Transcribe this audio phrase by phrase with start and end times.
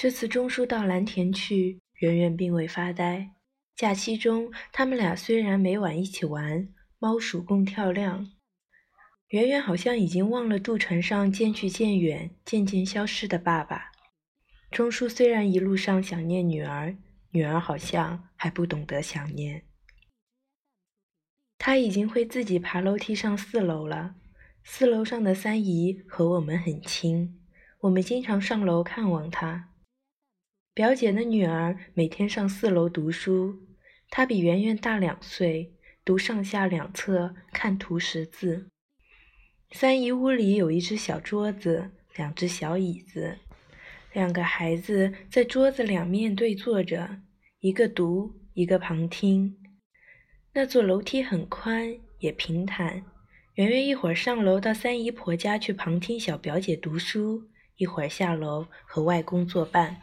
[0.00, 3.32] 这次钟叔到蓝田去，圆圆并未发呆。
[3.74, 6.68] 假期中，他们俩虽然每晚一起玩
[7.00, 8.30] 猫鼠共跳量，
[9.30, 13.90] 圆圆好像已经忘了渡船上渐去渐远、渐渐消失的爸爸。
[14.70, 16.96] 钟叔虽然一路上想念女儿，
[17.32, 19.64] 女儿好像还不懂得想念。
[21.58, 24.14] 他已经会自己爬楼梯上四楼了。
[24.62, 27.40] 四楼上的三姨和我们很亲，
[27.80, 29.70] 我们经常上楼看望她。
[30.78, 33.66] 表姐的女儿每天上四楼读书，
[34.10, 35.72] 她比圆圆大两岁，
[36.04, 38.68] 读上下两册，看图识字。
[39.72, 43.38] 三姨屋里有一只小桌子，两只小椅子，
[44.12, 47.22] 两个孩子在桌子两面对坐着，
[47.58, 49.56] 一个读，一个旁听。
[50.52, 53.02] 那座楼梯很宽，也平坦。
[53.54, 57.48] 圆圆一会儿上楼到三姨婆家去旁听小表姐读书，
[57.78, 60.00] 一会儿下楼和外公作伴。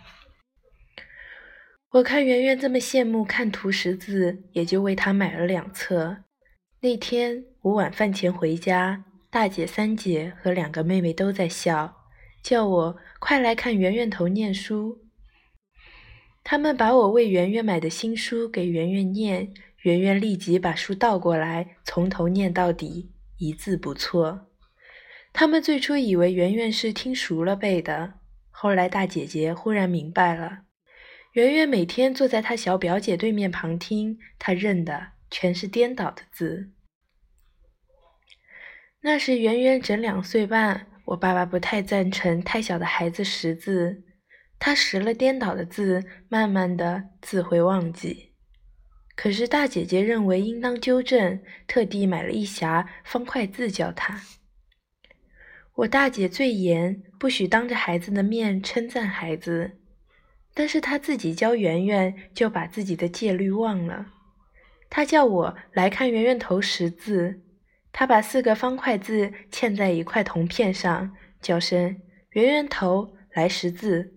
[1.95, 6.17] 我看圆圆这么羡慕看图识字，也就为她买了两册。
[6.81, 12.03] 那天我晚饭前回家，大姐、三姐和两个妹妹都在笑，
[12.43, 15.05] 叫我快来看圆圆头念书。
[16.43, 24.49] 他们把我为圆圆买的新书给圆圆念，圆圆立即把书倒过来，从头念到底，一字不错。
[25.31, 28.15] 他们最初以为圆圆是听熟了背的，
[28.51, 30.63] 后来大姐姐忽然明白了。
[31.35, 36.71] 圆圆每天坐在她小表姐对面旁听，她认的全是颠倒的字。
[39.01, 44.05] 那时圆圆整两岁半，我爸爸不太赞成太小的孩子识字，
[44.57, 48.31] 他识了颠倒的字，慢慢的字会忘记。
[49.17, 54.21] 可是大姐姐认为应当纠正，特地买了一匣方块字教他。
[55.75, 59.79] 我大姐最严，不许当着孩子的面称赞孩子。
[60.55, 64.07] 但是他自己教圆圆，就把自己的戒律忘了。
[64.89, 67.41] 他叫我来看圆圆头识字，
[67.91, 71.97] 他把四个方块字嵌在一块铜片上，叫声
[72.31, 74.13] “圆圆头来识字”。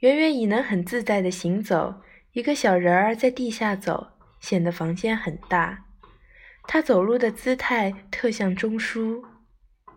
[0.00, 1.96] 圆圆已能很自在地行走，
[2.32, 4.08] 一个小人儿在地下走，
[4.40, 5.84] 显得房间很大。
[6.66, 9.22] 他走路的姿态特像钟书。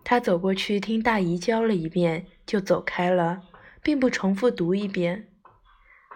[0.03, 3.41] 他走过去听大姨教了一遍，就走开了，
[3.81, 5.28] 并不重复读一遍。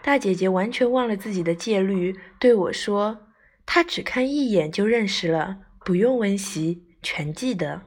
[0.03, 3.19] 大姐姐完全忘了自己的戒律，对我说
[3.65, 7.83] ：“她只看一眼就认识了，不用温习，全记得。”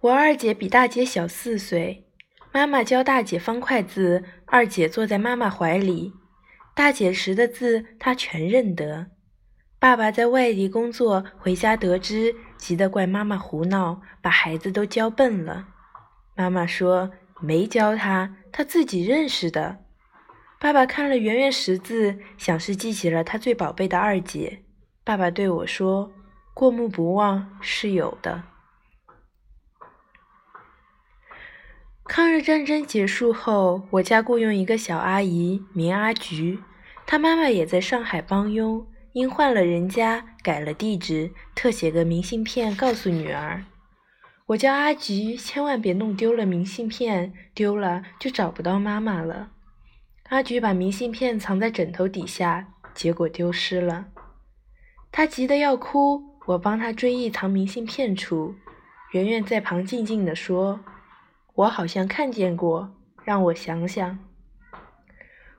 [0.00, 2.08] 我二姐比大姐小四岁，
[2.50, 6.14] 妈妈教大姐方块字，二姐坐在妈妈怀里，
[6.74, 9.08] 大姐识的字她全认得。
[9.78, 15.68] 爸爸在外地工作，回家得知，急得怪妈妈胡闹，把孩子都教笨了。
[16.34, 17.10] 妈妈说
[17.42, 19.84] ：“没教他，他自己认识的。”
[20.60, 24.62] 爸爸看了圆圆识字，想是记起了他最宝贝的二姐。
[25.02, 26.12] 爸爸对我说
[26.52, 28.42] ：“过目不忘是有的。”
[32.04, 36.58] 抗日战争结束后，我家雇佣一个小阿姨，名阿菊。
[37.06, 43.64] 她妈妈也在上海帮佣，因换了人家，改了地址，特写个明信片告诉女儿
[44.48, 49.52] ：“我叫阿菊，千万别弄丢了明信片，丢了就找不到妈妈了。”
[50.30, 54.06] 阿菊把明信片藏在枕头底下，结果丢失了。
[55.10, 58.54] 她急得要哭，我帮她追忆藏明信片处。
[59.10, 60.78] 圆圆在旁静静地说
[61.56, 64.20] ：“我好像看见过，让我想想。”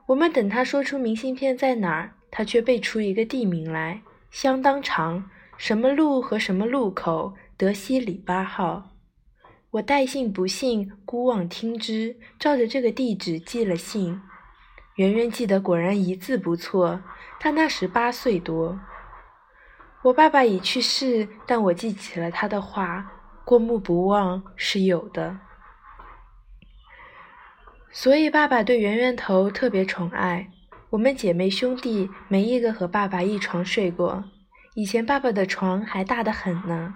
[0.07, 8.91] 我们等她说出明信片在哪儿，她却背出一个地名来，相当长，什么路和什么路口，德西里八号。
[9.71, 14.21] 我带信不信，孤妄听之，照着这个地址寄了信。
[15.01, 17.01] 圆圆记得果然一字不错。
[17.39, 18.79] 他那时八岁多。
[20.03, 23.11] 我爸爸已去世，但我记起了他的话：
[23.44, 25.40] 过目不忘是有的。
[27.91, 30.52] 所以爸爸对圆圆头特别宠爱。
[30.91, 34.23] 我们姐妹兄弟没一个和爸爸一床睡过。
[34.75, 36.93] 以前爸爸的床还大得很呢。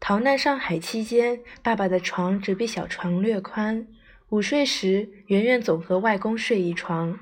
[0.00, 3.86] 逃难上海期间，爸爸的床只比小床略宽。
[4.30, 7.18] 午睡时，圆圆总和外公睡一床。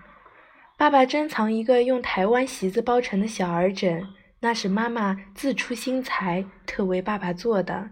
[0.79, 4.07] 爸爸珍藏一个用台湾席子包成的小儿枕，
[4.41, 7.91] 那是妈妈自出心裁，特为爸爸做的。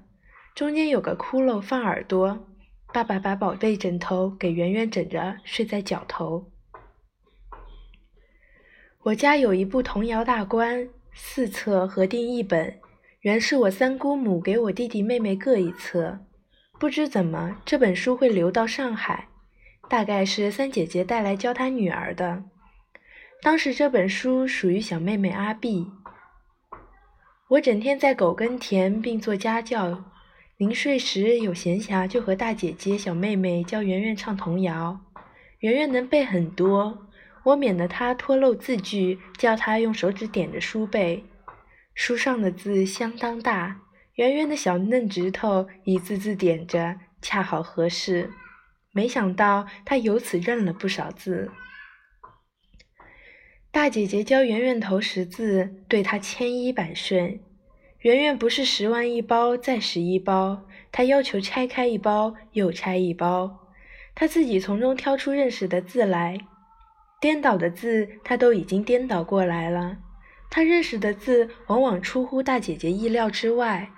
[0.54, 2.46] 中间有个窟窿放耳朵。
[2.92, 6.52] 爸爸把宝贝枕头给圆圆枕着，睡在脚头。
[9.04, 12.78] 我家有一部童谣大观，四册合订一本，
[13.20, 16.20] 原是我三姑母给我弟弟妹妹各一册。
[16.78, 19.28] 不知怎么，这本书会流到上海。
[19.88, 22.44] 大概是三姐姐带来教她女儿的。
[23.44, 25.86] 当时这本书属于小妹妹阿碧。
[27.48, 30.02] 我整天在狗跟田，并做家教。
[30.56, 34.98] 临睡时有闲暇，就和大姐姐、小妹妹教圆圆唱童谣。
[35.58, 37.06] 圆圆能背很多，
[37.42, 41.26] 我免得她脱漏字句，叫她用手指点着书背。
[41.92, 43.82] 书上的字相当大，
[44.14, 48.30] 圆圆的小嫩指头一字字点着，恰好合适。
[48.92, 51.50] 没想到她由此认了不少字。
[53.74, 57.40] 大姐姐教圆圆头识字，对她千依百顺。
[58.02, 60.62] 圆圆不是十万一包再十一包，
[60.92, 63.66] 她要求拆开一包又拆一包，
[64.14, 66.38] 她自己从中挑出认识的字来。
[67.20, 69.96] 颠倒的字她都已经颠倒过来了，
[70.48, 73.90] 她认识的字往往出乎大姐姐意料之外。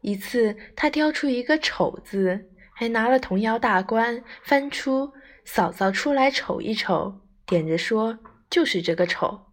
[0.00, 5.12] 一次，她挑出一个丑字，还拿了童谣大观翻出，
[5.44, 8.18] 嫂嫂出来瞅一瞅，点着说。
[8.52, 9.46] 就是这个丑，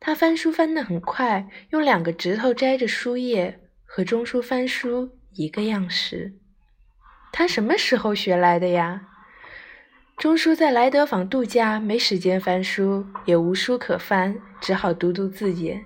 [0.00, 6.32] 他翻书翻得很快，用两个指头摘着书页，和钟书翻书一个样式。
[7.30, 9.02] 他什么时候学来的呀？
[10.16, 15.84] 钟书在莱德坊度假，没时间翻书，也无书可翻，只好读读字眼。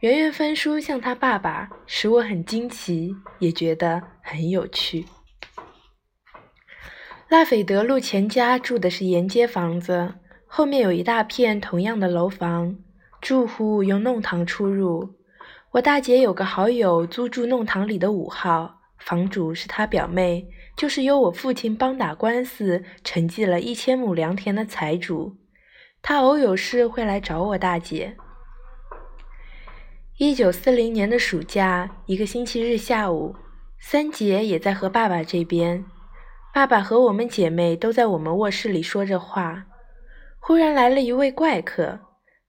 [0.00, 5.04] 圆圆翻书像他爸爸，使我很惊奇，也觉得很有趣。
[7.28, 10.14] 拉斐德路钱家住的是沿街房子。
[10.46, 12.76] 后面有一大片同样的楼房，
[13.20, 15.14] 住户用弄堂出入。
[15.72, 25.36] 我大姐有个好友租住弄堂里的五号，房主是她表妹，就是由我父亲帮打官司承继了一千亩良田的财主。
[26.00, 28.16] 他偶有事会来找我大姐。
[30.18, 33.34] 一九四零年的暑假，一个星期日下午，
[33.80, 35.84] 三姐也在和爸爸这边。
[36.54, 39.66] 爸爸和我们姐妹都在我们卧室里说着话。
[40.46, 41.98] 忽然来了一位怪客，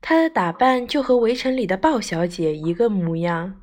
[0.02, 3.56] 她的打扮就和《围城》里的鲍小姐一个模样。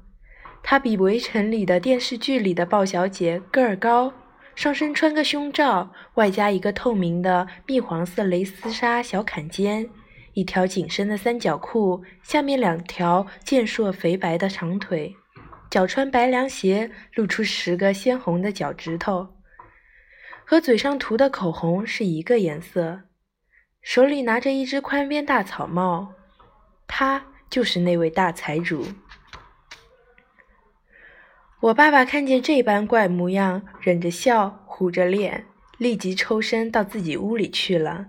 [0.60, 4.12] 她比《围城》里的电视剧里的鲍小姐个儿高，
[4.56, 9.88] 上身穿个胸罩，外加一个透明的蜜黄色蕾丝纱小坎肩，
[10.32, 15.14] 一条紧身的三角裤，下面两条健硕肥白的长腿，
[15.70, 19.28] 脚穿白凉鞋，露出十个鲜红的脚趾头，
[20.44, 23.02] 和嘴上涂的口红是一个颜色。
[23.84, 26.14] 手里拿着一只宽边大草帽，
[26.86, 28.86] 他就是那位大财主。
[31.60, 35.44] 我爸爸看见这般怪模样，忍着笑，虎着脸，
[35.76, 38.06] 立即抽身到自己屋里去了。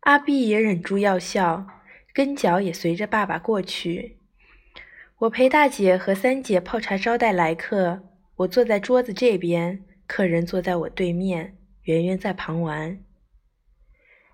[0.00, 1.66] 阿碧也忍住要笑，
[2.12, 4.18] 跟脚也随着爸爸过去。
[5.20, 8.02] 我陪大姐和三姐泡茶招待来客，
[8.36, 12.98] 我坐在桌子这边，客人坐在我对面，圆圆在旁玩。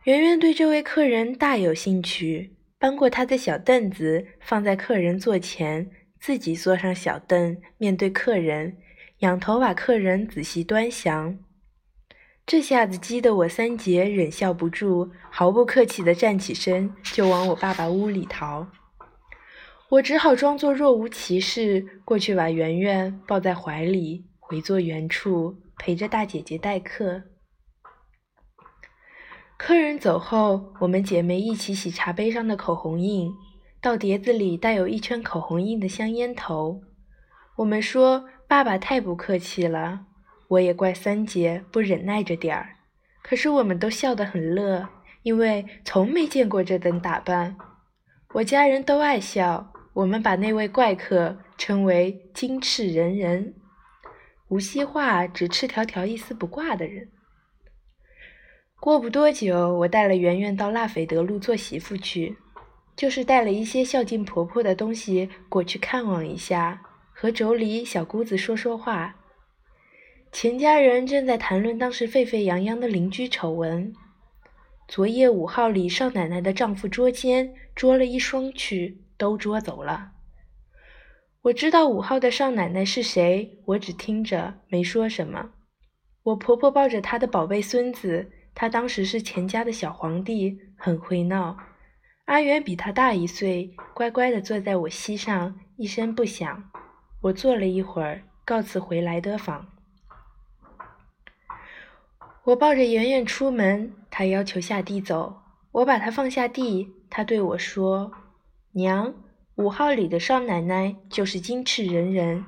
[0.05, 5.91] 圆圆对这位客人大有兴趣，搬过他的小凳子放在客人座前，
[6.21, 8.77] 自己坐上小凳面对客人，
[9.21, 11.39] 仰头把客人仔细端详。
[12.45, 18.69] 这下子激得我三姐忍笑不住，毫不客气地站起身就往我爸爸屋里逃。
[19.89, 27.23] 我只好装作若无其事，过去把圆圆抱在怀里，回坐原处陪着大姐姐待客。
[29.67, 33.33] 客人走后，我们姐妹一起洗茶杯上的口红印，
[33.81, 36.83] 倒碟子里带有一圈口红印的香烟头。
[37.57, 40.05] 我们说爸爸太不客气了，
[40.49, 42.77] 我也怪三姐不忍耐着点儿。
[43.23, 44.87] 可是我们都笑得很乐，
[45.23, 47.57] 因为从没见过这等打扮。
[48.35, 53.55] 我家人都爱笑，我们把那位怪客称为“金翅人人”，
[54.49, 57.09] 无锡话指赤条条、一丝不挂的人。
[58.85, 62.37] 过不多久，我带了圆圆到拉斐德路做媳妇去，
[62.95, 69.17] 就是带了一些孝敬婆婆的东西过去看望一下，和妯娌小姑子说说话。
[70.31, 73.91] 钱家人正在谈论当时沸沸扬扬的邻居丑闻。
[74.87, 80.11] 昨夜五号里少奶奶的丈夫捉奸，捉了一双去，都捉走了。
[81.41, 85.53] 我知道五号的少奶奶是谁，我只听着没说什么。
[86.25, 88.31] 我婆婆抱着她的宝贝孙子。
[88.55, 91.57] 他当时是钱家的小皇帝，很会闹。
[92.27, 96.71] 阿元比他大一岁，乖乖地坐在我膝上，一声不响。
[97.23, 99.67] 我坐了一会儿，告辞回来德坊。
[102.45, 105.43] 我抱着圆圆出门，他要求下地走，
[105.73, 106.93] 我把他放下地。
[107.09, 108.13] 他对我说
[108.73, 109.15] ：“娘，
[109.55, 112.45] 五号里的少奶奶就是金翅人人。”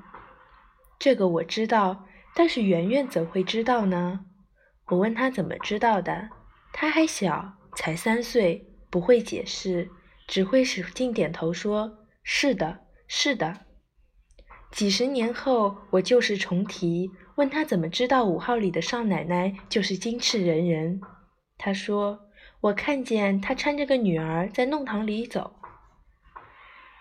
[1.00, 4.25] 这个我知道，但是圆圆怎会知道呢？
[4.88, 6.30] 我问他怎么知道的，
[6.72, 9.90] 他还小，才三岁，不会解释，
[10.28, 13.66] 只会使劲点头说：“是的，是的。”
[14.70, 21.00] 几十年后，我旧事重提，问他怎么知道五号里的少奶奶就是金翅人人。
[21.58, 22.20] 他说
[22.60, 25.54] ：“我看见她搀着个女儿在弄堂里走。”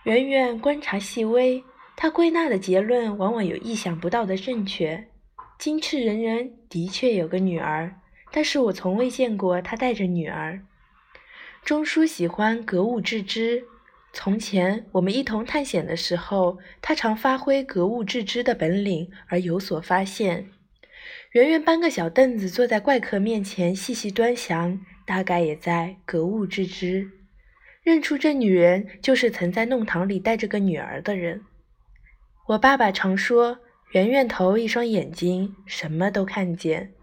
[0.06, 1.64] 圆圆观察细微，
[1.96, 5.10] 她归纳的结论往往有意想不到的正确。
[5.58, 7.96] 金翅人人的确有个女儿，
[8.32, 10.62] 但是我从未见过他带着女儿。
[11.64, 13.64] 钟叔喜欢格物致知。
[14.14, 20.50] 从前我们一同探险的时候，他常发挥格物致知的本领而有所发现。
[21.32, 27.10] 圆圆搬个小凳子坐在怪客面前细细端详，大概也在格物致知，
[27.84, 31.44] 认出这女人就是曾在弄堂里带着个女儿的人。
[32.48, 33.60] 我爸爸常说，
[33.96, 36.94] 圆圆头一双眼睛什么都看见，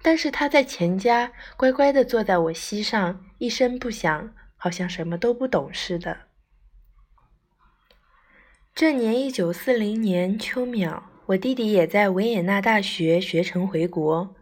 [0.00, 6.20] 但是她在钱家乖乖地坐在我膝上，一声不响，好像什么都不懂似的。
[8.74, 14.34] 这年一九四零年秋秒，我弟弟也在维也纳大学学成回国，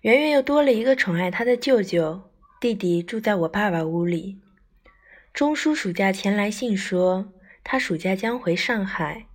[0.00, 2.22] 圆圆又多了一个宠爱他的舅舅。
[2.58, 4.40] 弟弟住在我爸爸屋里。
[5.34, 9.26] 钟叔暑假前来信说，他暑假将回上海。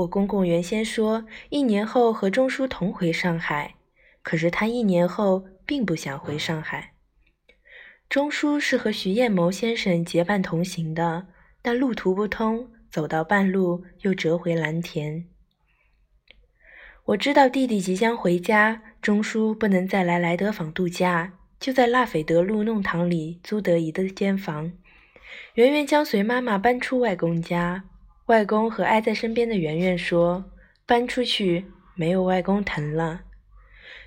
[0.00, 3.74] 我公公原先说一年后和钟叔同回上海，
[4.22, 6.94] 可是他一年后并不想回上海。
[8.08, 11.26] 钟叔是和徐彦谋先生结伴同行的，
[11.60, 12.70] 但路途不通。
[12.90, 15.24] 走到半路，又折回蓝田。
[17.04, 24.72] 我知道弟弟即将回家，钟叔不能再来莱德坊度假，就在拉斐德路弄堂里租得一个间房。
[25.54, 27.84] 圆圆将随妈妈搬出外公家。
[28.30, 30.52] 外公和挨在身边的圆圆说
[30.86, 31.64] ：“搬出去，
[31.96, 33.22] 没有外公疼了。”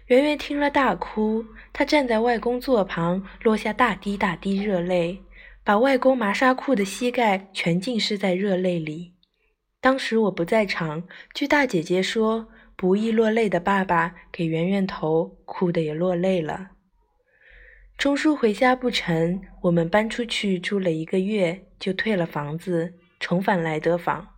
[0.07, 5.21] 圆圆听了大哭，她站在外公座旁，落下大滴大滴热泪。
[5.65, 9.13] 把外公麻纱裤的膝盖全浸湿在热泪里。
[9.81, 11.03] 当时我不在场，
[11.33, 16.71] 据大姐姐说，不易落泪的爸爸给圆圆头，哭得也落泪了。
[17.97, 24.35] 钟叔回家不成，我们搬出去住了一个月，就退了房子，重返莱德坊。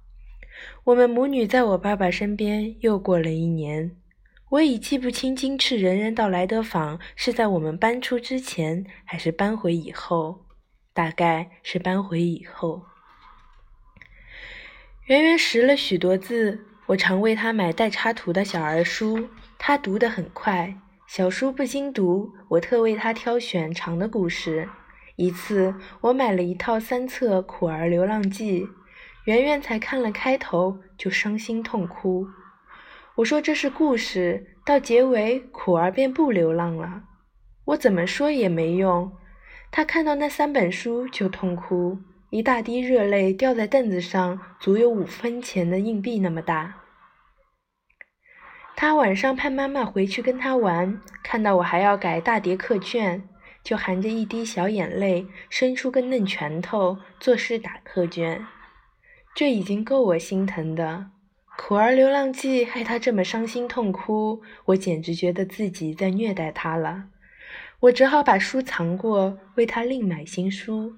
[0.83, 3.97] 我们母女在我爸爸身边又过了一年。
[4.51, 10.45] 我已记不清金翅人人到莱德坊是在我们搬出之前，还是搬回以后。
[10.93, 12.83] 大概是搬回以后，
[15.07, 20.77] 圆圆识了许多字，我常为他买带插图的小儿书，他读得很快。
[21.07, 24.69] 小书不经读，我特为他挑选长的故事。
[25.17, 28.63] 一次，我买了一套三册《苦儿流浪记》，
[29.25, 32.27] 圆圆才看了开头就伤心痛哭。
[33.15, 37.03] 我说这是故事，到结尾苦儿便不流浪了。
[37.67, 39.11] 我怎么说也没用。
[39.71, 41.97] 他看到那三本书就痛哭，
[42.29, 46.81] 一大滴热泪掉在凳子上，足有五分钱的硬币那么大。
[48.75, 53.27] 他晚上盼妈妈回去跟他玩，看到我还要改大叠课卷，
[53.65, 58.45] 就含着一滴小眼泪，伸出个嫩拳头，作势打课卷。
[59.33, 61.07] 这已经够我心疼的，
[61.57, 67.05] 苦儿流浪记害他这么伤心痛哭，我简直觉得自己在虐待他了。
[67.79, 70.93] 我只好把书藏过，为他另买新书。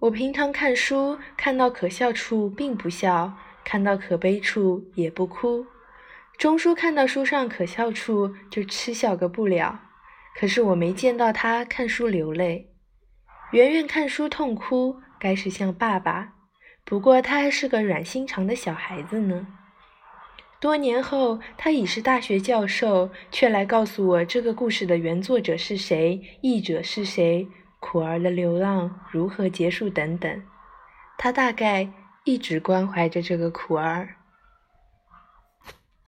[0.00, 3.32] 我平常看书，看到可笑处并不笑，
[3.64, 5.66] 看到可悲处也不哭。
[6.36, 9.87] 钟叔看到书上可笑处就嗤笑个不了，
[10.38, 12.70] 可是我没见到他看书流泪。
[13.50, 16.34] 圆圆看书痛哭，该是像爸爸，
[16.84, 19.48] 不过他还是个软心肠的小孩子呢。
[20.60, 27.48] 多年后，他已是大学教授，却来告诉我这个故事的原作者是谁，译者是谁，
[27.80, 30.42] 苦儿的流浪如何结束等等。
[31.16, 31.88] 他大概
[32.22, 34.17] 一直关怀着这个苦儿。